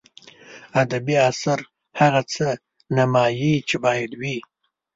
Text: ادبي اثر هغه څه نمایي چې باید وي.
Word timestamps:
ادبي 0.81 1.15
اثر 1.29 1.59
هغه 1.99 2.21
څه 2.33 2.47
نمایي 2.97 3.55
چې 3.67 3.75
باید 3.85 4.11
وي. 4.21 4.37